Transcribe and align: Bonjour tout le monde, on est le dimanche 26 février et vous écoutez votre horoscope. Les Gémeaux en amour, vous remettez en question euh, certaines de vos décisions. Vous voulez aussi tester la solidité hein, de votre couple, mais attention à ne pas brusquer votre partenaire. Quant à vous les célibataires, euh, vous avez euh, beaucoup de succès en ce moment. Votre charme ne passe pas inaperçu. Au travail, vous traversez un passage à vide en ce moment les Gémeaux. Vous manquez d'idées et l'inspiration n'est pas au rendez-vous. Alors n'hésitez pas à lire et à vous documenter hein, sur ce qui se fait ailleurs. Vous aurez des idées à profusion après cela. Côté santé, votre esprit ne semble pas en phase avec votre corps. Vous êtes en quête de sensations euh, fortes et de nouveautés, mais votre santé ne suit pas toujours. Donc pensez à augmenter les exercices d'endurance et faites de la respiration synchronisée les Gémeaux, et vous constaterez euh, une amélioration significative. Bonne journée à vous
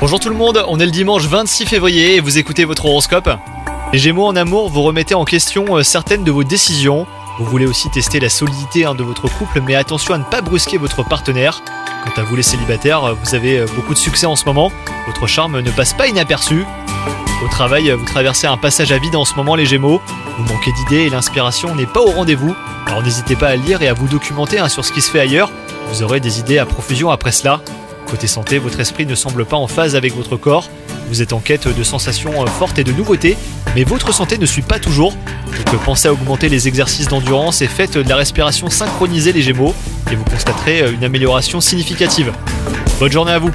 Bonjour 0.00 0.18
tout 0.18 0.28
le 0.28 0.34
monde, 0.34 0.64
on 0.66 0.80
est 0.80 0.84
le 0.84 0.90
dimanche 0.90 1.22
26 1.26 1.66
février 1.66 2.16
et 2.16 2.20
vous 2.20 2.38
écoutez 2.38 2.64
votre 2.64 2.86
horoscope. 2.86 3.30
Les 3.92 4.00
Gémeaux 4.00 4.26
en 4.26 4.34
amour, 4.34 4.70
vous 4.70 4.82
remettez 4.82 5.14
en 5.14 5.24
question 5.24 5.76
euh, 5.76 5.84
certaines 5.84 6.24
de 6.24 6.32
vos 6.32 6.42
décisions. 6.42 7.06
Vous 7.38 7.44
voulez 7.44 7.66
aussi 7.66 7.88
tester 7.90 8.18
la 8.18 8.28
solidité 8.28 8.84
hein, 8.84 8.96
de 8.96 9.04
votre 9.04 9.28
couple, 9.28 9.62
mais 9.64 9.76
attention 9.76 10.14
à 10.14 10.18
ne 10.18 10.24
pas 10.24 10.40
brusquer 10.40 10.78
votre 10.78 11.04
partenaire. 11.04 11.62
Quant 12.04 12.20
à 12.20 12.24
vous 12.24 12.34
les 12.34 12.42
célibataires, 12.42 13.04
euh, 13.04 13.14
vous 13.22 13.36
avez 13.36 13.60
euh, 13.60 13.66
beaucoup 13.76 13.94
de 13.94 13.98
succès 14.00 14.26
en 14.26 14.34
ce 14.34 14.46
moment. 14.46 14.72
Votre 15.06 15.28
charme 15.28 15.60
ne 15.60 15.70
passe 15.70 15.92
pas 15.92 16.08
inaperçu. 16.08 16.66
Au 17.44 17.48
travail, 17.48 17.88
vous 17.92 18.04
traversez 18.04 18.48
un 18.48 18.56
passage 18.56 18.90
à 18.90 18.98
vide 18.98 19.14
en 19.14 19.24
ce 19.24 19.36
moment 19.36 19.54
les 19.54 19.66
Gémeaux. 19.66 20.00
Vous 20.38 20.52
manquez 20.52 20.72
d'idées 20.72 21.02
et 21.02 21.10
l'inspiration 21.10 21.72
n'est 21.76 21.86
pas 21.86 22.00
au 22.00 22.10
rendez-vous. 22.10 22.56
Alors 22.86 23.04
n'hésitez 23.04 23.36
pas 23.36 23.50
à 23.50 23.54
lire 23.54 23.80
et 23.80 23.86
à 23.86 23.94
vous 23.94 24.08
documenter 24.08 24.58
hein, 24.58 24.68
sur 24.68 24.84
ce 24.84 24.90
qui 24.90 25.02
se 25.02 25.10
fait 25.12 25.20
ailleurs. 25.20 25.52
Vous 25.92 26.02
aurez 26.02 26.18
des 26.18 26.40
idées 26.40 26.58
à 26.58 26.66
profusion 26.66 27.12
après 27.12 27.30
cela. 27.30 27.60
Côté 28.12 28.26
santé, 28.26 28.58
votre 28.58 28.78
esprit 28.78 29.06
ne 29.06 29.14
semble 29.14 29.46
pas 29.46 29.56
en 29.56 29.66
phase 29.66 29.96
avec 29.96 30.14
votre 30.14 30.36
corps. 30.36 30.68
Vous 31.08 31.22
êtes 31.22 31.32
en 31.32 31.38
quête 31.38 31.66
de 31.66 31.82
sensations 31.82 32.42
euh, 32.42 32.46
fortes 32.46 32.78
et 32.78 32.84
de 32.84 32.92
nouveautés, 32.92 33.38
mais 33.74 33.84
votre 33.84 34.12
santé 34.12 34.36
ne 34.36 34.44
suit 34.44 34.60
pas 34.60 34.78
toujours. 34.78 35.14
Donc 35.72 35.82
pensez 35.82 36.08
à 36.08 36.12
augmenter 36.12 36.50
les 36.50 36.68
exercices 36.68 37.08
d'endurance 37.08 37.62
et 37.62 37.68
faites 37.68 37.96
de 37.96 38.06
la 38.06 38.16
respiration 38.16 38.68
synchronisée 38.68 39.32
les 39.32 39.40
Gémeaux, 39.40 39.74
et 40.10 40.14
vous 40.14 40.24
constaterez 40.24 40.82
euh, 40.82 40.92
une 40.92 41.04
amélioration 41.04 41.62
significative. 41.62 42.34
Bonne 43.00 43.12
journée 43.12 43.32
à 43.32 43.38
vous 43.38 43.50